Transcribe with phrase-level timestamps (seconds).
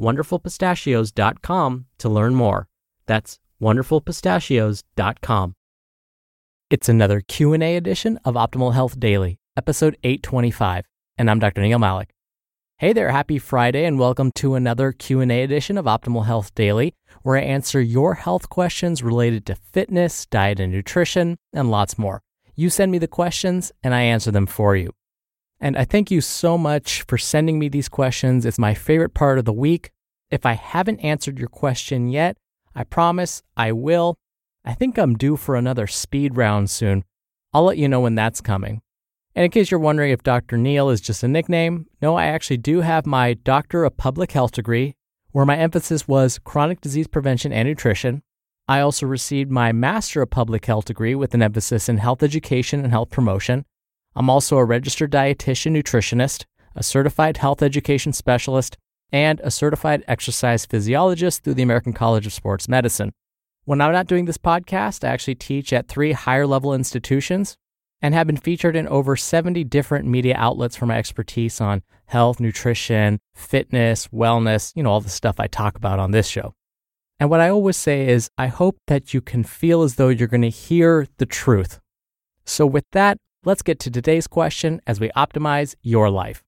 [0.00, 2.68] wonderfulpistachios.com to learn more.
[3.06, 5.54] That's wonderfulpistachios.com.
[6.70, 10.86] It's another Q&A edition of Optimal Health Daily, episode 825,
[11.18, 11.60] and I'm Dr.
[11.60, 12.14] Neal Malik.
[12.78, 17.36] Hey there, happy Friday and welcome to another Q&A edition of Optimal Health Daily, where
[17.36, 22.22] I answer your health questions related to fitness, diet and nutrition, and lots more.
[22.56, 24.92] You send me the questions and I answer them for you.
[25.62, 28.44] And I thank you so much for sending me these questions.
[28.44, 29.92] It's my favorite part of the week.
[30.28, 32.36] If I haven't answered your question yet,
[32.74, 34.16] I promise I will.
[34.64, 37.04] I think I'm due for another speed round soon.
[37.52, 38.82] I'll let you know when that's coming.
[39.36, 40.56] And in case you're wondering if Dr.
[40.56, 44.50] Neal is just a nickname, no, I actually do have my Doctor of Public Health
[44.50, 44.96] degree,
[45.30, 48.24] where my emphasis was chronic disease prevention and nutrition.
[48.66, 52.80] I also received my Master of Public Health degree with an emphasis in health education
[52.82, 53.64] and health promotion.
[54.14, 58.76] I'm also a registered dietitian nutritionist, a certified health education specialist,
[59.10, 63.12] and a certified exercise physiologist through the American College of Sports Medicine.
[63.64, 67.56] When I'm not doing this podcast, I actually teach at three higher level institutions
[68.00, 72.40] and have been featured in over 70 different media outlets for my expertise on health,
[72.40, 76.54] nutrition, fitness, wellness, you know, all the stuff I talk about on this show.
[77.20, 80.26] And what I always say is, I hope that you can feel as though you're
[80.26, 81.78] going to hear the truth.
[82.44, 86.42] So, with that, let's get to today's question as we optimize your life.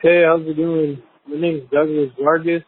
[0.00, 1.00] Hey, how's it going?
[1.28, 2.64] My name is Douglas Vargas.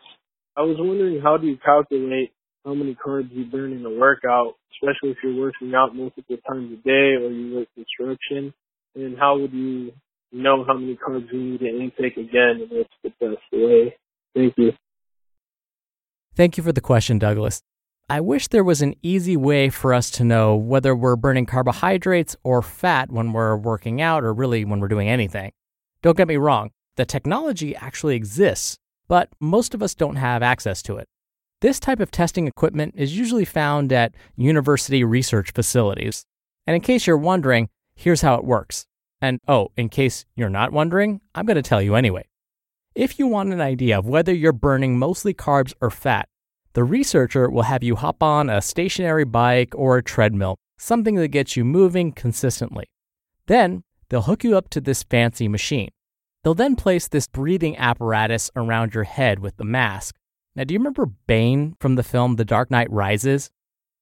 [0.57, 2.33] I was wondering how do you calculate
[2.65, 6.73] how many carbs you burn in a workout, especially if you're working out multiple times
[6.73, 8.55] a day or you work construction?
[8.95, 9.93] And how would you
[10.31, 13.97] know how many carbs you need to intake again and what's the best way?
[14.35, 14.73] Thank you.
[16.37, 17.63] Thank you for the question, Douglas.
[18.09, 22.37] I wish there was an easy way for us to know whether we're burning carbohydrates
[22.45, 25.53] or fat when we're working out or really when we're doing anything.
[26.03, 28.77] Don't get me wrong, the technology actually exists,
[29.09, 31.09] but most of us don't have access to it.
[31.63, 36.27] This type of testing equipment is usually found at university research facilities.
[36.67, 38.85] And in case you're wondering, here's how it works.
[39.23, 42.27] And oh, in case you're not wondering, I'm going to tell you anyway.
[42.95, 46.29] If you want an idea of whether you're burning mostly carbs or fat,
[46.75, 51.29] the researcher will have you hop on a stationary bike or a treadmill, something that
[51.29, 52.87] gets you moving consistently.
[53.47, 55.91] Then they'll hook you up to this fancy machine.
[56.43, 60.17] They'll then place this breathing apparatus around your head with the mask.
[60.57, 63.51] Now, do you remember Bane from the film The Dark Knight Rises?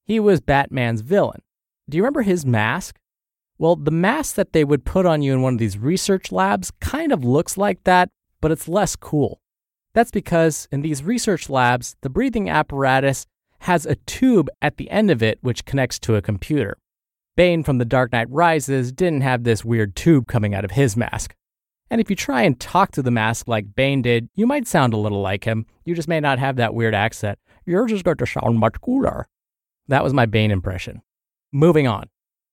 [0.04, 1.42] He was Batman's villain.
[1.90, 2.98] Do you remember his mask?
[3.58, 6.72] Well, the mask that they would put on you in one of these research labs
[6.80, 8.08] kind of looks like that,
[8.40, 9.41] but it's less cool.
[9.94, 13.26] That's because in these research labs, the breathing apparatus
[13.60, 16.78] has a tube at the end of it which connects to a computer.
[17.36, 20.96] Bane from The Dark Knight Rises didn't have this weird tube coming out of his
[20.96, 21.34] mask.
[21.90, 24.94] And if you try and talk to the mask like Bane did, you might sound
[24.94, 25.66] a little like him.
[25.84, 27.38] You just may not have that weird accent.
[27.66, 29.28] You're just going to sound much cooler.
[29.88, 31.02] That was my Bane impression.
[31.52, 32.08] Moving on.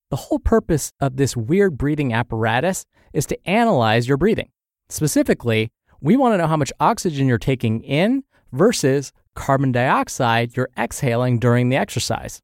[0.10, 4.50] The whole purpose of this weird breathing apparatus is to analyze your breathing.
[4.90, 5.72] Specifically,
[6.02, 11.40] we want to know how much oxygen you're taking in versus carbon dioxide you're exhaling
[11.40, 12.42] during the exercise.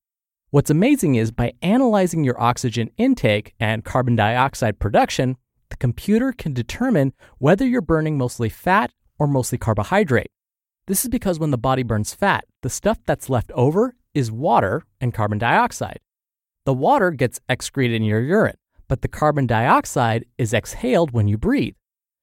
[0.52, 5.38] What's amazing is by analyzing your oxygen intake and carbon dioxide production,
[5.70, 10.32] the computer can determine whether you're burning mostly fat or mostly carbohydrate.
[10.88, 14.86] This is because when the body burns fat, the stuff that's left over is water
[15.02, 16.00] and carbon dioxide.
[16.66, 21.38] The water gets excreted in your urine, but the carbon dioxide is exhaled when you
[21.38, 21.76] breathe.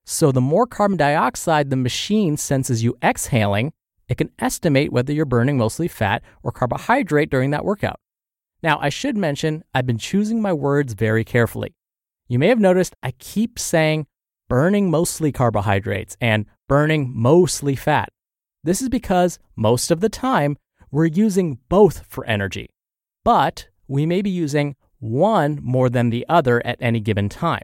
[0.05, 3.73] So the more carbon dioxide the machine senses you exhaling,
[4.09, 8.01] it can estimate whether you're burning mostly fat or carbohydrate during that workout.
[8.63, 11.75] Now, I should mention I've been choosing my words very carefully.
[12.29, 14.07] You may have noticed I keep saying
[14.49, 18.11] burning mostly carbohydrates and burning mostly fat.
[18.65, 20.57] This is because most of the time
[20.91, 22.69] we're using both for energy,
[23.25, 27.63] but we may be using one more than the other at any given time.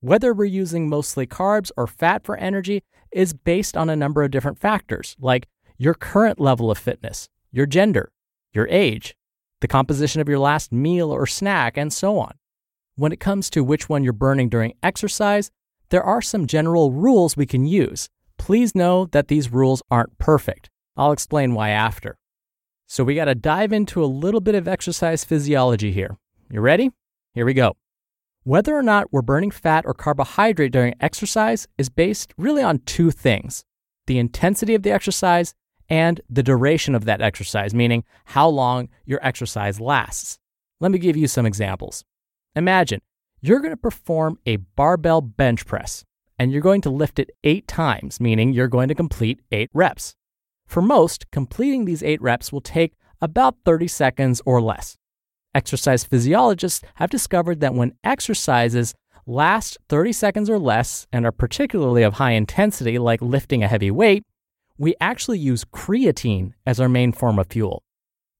[0.00, 2.82] Whether we're using mostly carbs or fat for energy
[3.12, 5.48] is based on a number of different factors, like
[5.78, 8.12] your current level of fitness, your gender,
[8.52, 9.16] your age,
[9.60, 12.32] the composition of your last meal or snack, and so on.
[12.96, 15.50] When it comes to which one you're burning during exercise,
[15.88, 18.08] there are some general rules we can use.
[18.36, 20.68] Please know that these rules aren't perfect.
[20.96, 22.18] I'll explain why after.
[22.86, 26.16] So, we got to dive into a little bit of exercise physiology here.
[26.50, 26.90] You ready?
[27.34, 27.76] Here we go.
[28.46, 33.10] Whether or not we're burning fat or carbohydrate during exercise is based really on two
[33.10, 33.64] things
[34.06, 35.52] the intensity of the exercise
[35.88, 40.38] and the duration of that exercise, meaning how long your exercise lasts.
[40.78, 42.04] Let me give you some examples.
[42.54, 43.00] Imagine
[43.40, 46.04] you're going to perform a barbell bench press
[46.38, 50.14] and you're going to lift it eight times, meaning you're going to complete eight reps.
[50.68, 54.96] For most, completing these eight reps will take about 30 seconds or less.
[55.56, 58.92] Exercise physiologists have discovered that when exercises
[59.24, 63.90] last 30 seconds or less and are particularly of high intensity, like lifting a heavy
[63.90, 64.22] weight,
[64.76, 67.82] we actually use creatine as our main form of fuel.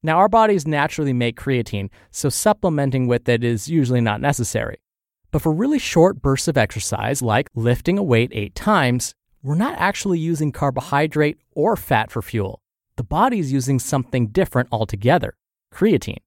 [0.03, 4.77] Now, our bodies naturally make creatine, so supplementing with it is usually not necessary.
[5.31, 9.79] But for really short bursts of exercise, like lifting a weight eight times, we're not
[9.79, 12.61] actually using carbohydrate or fat for fuel.
[12.97, 15.33] The body's using something different altogether
[15.73, 16.19] creatine.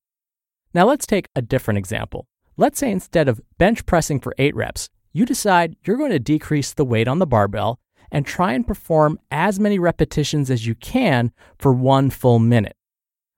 [0.73, 2.27] Now, let's take a different example.
[2.57, 6.73] Let's say instead of bench pressing for eight reps, you decide you're going to decrease
[6.73, 7.79] the weight on the barbell
[8.11, 12.75] and try and perform as many repetitions as you can for one full minute.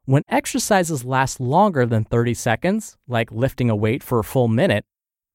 [0.05, 4.83] When exercises last longer than 30 seconds, like lifting a weight for a full minute,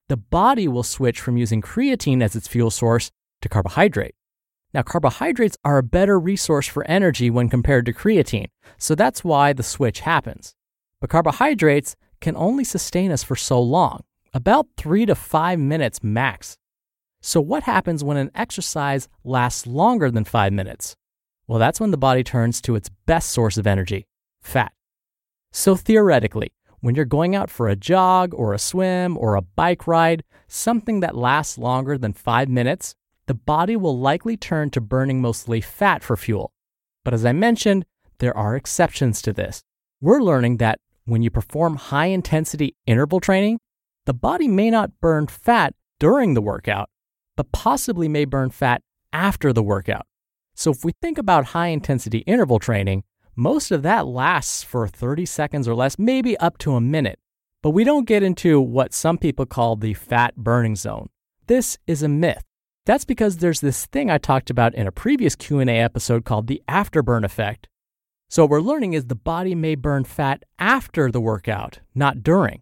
[0.09, 3.09] the body will switch from using creatine as its fuel source
[3.41, 4.15] to carbohydrate.
[4.73, 9.53] Now, carbohydrates are a better resource for energy when compared to creatine, so that's why
[9.53, 10.53] the switch happens.
[10.99, 14.03] But carbohydrates can only sustain us for so long,
[14.33, 16.57] about three to five minutes max.
[17.21, 20.95] So, what happens when an exercise lasts longer than five minutes?
[21.47, 24.05] Well, that's when the body turns to its best source of energy
[24.41, 24.71] fat.
[25.51, 29.87] So, theoretically, when you're going out for a jog or a swim or a bike
[29.87, 32.95] ride, something that lasts longer than five minutes,
[33.25, 36.51] the body will likely turn to burning mostly fat for fuel.
[37.03, 37.85] But as I mentioned,
[38.19, 39.63] there are exceptions to this.
[39.99, 43.59] We're learning that when you perform high intensity interval training,
[44.05, 46.89] the body may not burn fat during the workout,
[47.35, 48.81] but possibly may burn fat
[49.13, 50.05] after the workout.
[50.53, 53.03] So if we think about high intensity interval training,
[53.35, 57.19] most of that lasts for 30 seconds or less, maybe up to a minute.
[57.63, 61.07] But we don't get into what some people call the fat burning zone.
[61.47, 62.43] This is a myth.
[62.85, 66.61] That's because there's this thing I talked about in a previous Q&A episode called the
[66.67, 67.69] afterburn effect,
[68.29, 72.61] so, what we're learning is the body may burn fat after the workout, not during.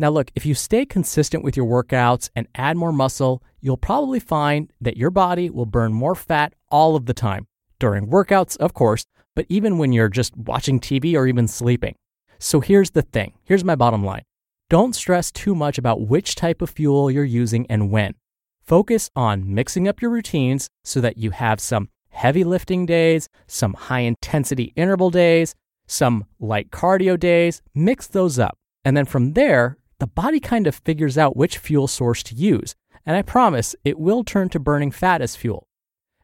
[0.00, 4.18] Now, look, if you stay consistent with your workouts and add more muscle, you'll probably
[4.18, 7.46] find that your body will burn more fat all of the time.
[7.78, 9.06] During workouts, of course,
[9.36, 11.94] but even when you're just watching TV or even sleeping.
[12.40, 14.22] So, here's the thing here's my bottom line
[14.68, 18.14] don't stress too much about which type of fuel you're using and when.
[18.60, 23.74] Focus on mixing up your routines so that you have some heavy lifting days, some
[23.74, 25.54] high intensity interval days,
[25.86, 28.58] some light cardio days, mix those up.
[28.84, 32.74] And then from there, the body kind of figures out which fuel source to use.
[33.04, 35.68] And I promise it will turn to burning fat as fuel.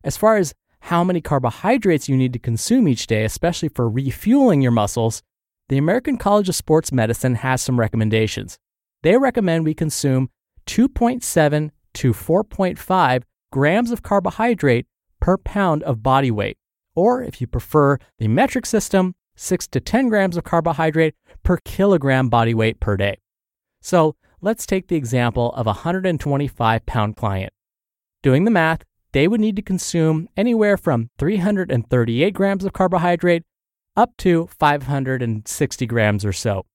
[0.05, 4.63] As far as how many carbohydrates you need to consume each day, especially for refueling
[4.63, 5.23] your muscles,
[5.69, 8.59] the American College of Sports Medicine has some recommendations.
[9.03, 10.31] They recommend we consume
[10.67, 14.87] 2.7 to 4.5 grams of carbohydrate
[15.21, 16.59] per pound of body weight.
[16.95, 22.29] Or if you prefer the metric system, 6 to 10 grams of carbohydrate per kilogram
[22.29, 23.19] body weight per day.
[23.81, 27.53] So let's take the example of a 125 pound client.
[28.23, 28.83] Doing the math,
[29.13, 33.45] they would need to consume anywhere from 338 grams of carbohydrate
[33.97, 36.67] up to 560 grams or so.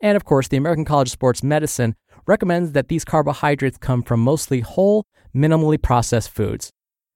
[0.00, 1.94] And of course, the American College of Sports Medicine
[2.26, 6.70] recommends that these carbohydrates come from mostly whole, minimally processed foods.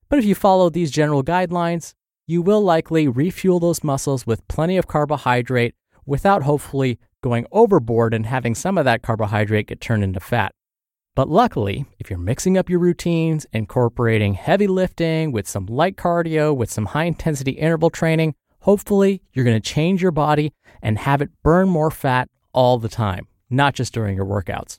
[0.08, 1.94] But if you follow these general guidelines,
[2.26, 5.74] you will likely refuel those muscles with plenty of carbohydrate
[6.06, 10.52] without hopefully going overboard and having some of that carbohydrate get turned into fat.
[11.14, 16.56] But luckily, if you're mixing up your routines, incorporating heavy lifting with some light cardio,
[16.56, 21.20] with some high intensity interval training, hopefully you're going to change your body and have
[21.20, 24.78] it burn more fat all the time, not just during your workouts.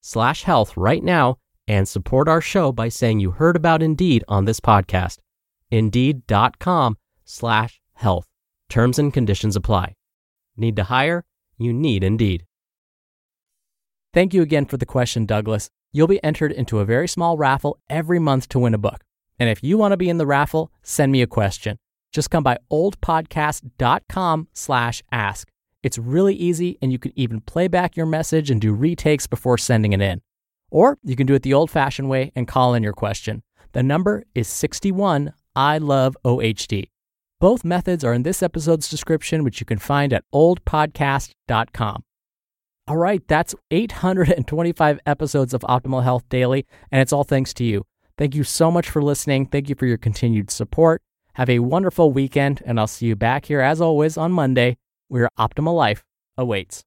[0.00, 1.36] slash health right now
[1.68, 5.18] and support our show by saying you heard about Indeed on this podcast.
[5.70, 8.26] Indeed.com slash health.
[8.68, 9.94] Terms and conditions apply.
[10.56, 11.24] Need to hire?
[11.58, 12.44] You need Indeed.
[14.12, 15.70] Thank you again for the question, Douglas.
[15.92, 19.02] You'll be entered into a very small raffle every month to win a book.
[19.38, 21.78] And if you want to be in the raffle, send me a question.
[22.12, 25.48] Just come by ohdpodcast.com slash ask.
[25.82, 29.58] It's really easy, and you can even play back your message and do retakes before
[29.58, 30.20] sending it in.
[30.70, 33.42] Or you can do it the old fashioned way and call in your question.
[33.72, 36.90] The number is 61 I Love OHD.
[37.40, 42.04] Both methods are in this episode's description, which you can find at ohdpodcast.com.
[42.86, 47.86] All right, that's 825 episodes of Optimal Health Daily, and it's all thanks to you.
[48.18, 49.46] Thank you so much for listening.
[49.46, 51.00] Thank you for your continued support.
[51.34, 54.76] Have a wonderful weekend, and I'll see you back here as always on Monday,
[55.10, 56.04] where Optimal Life
[56.38, 56.84] awaits.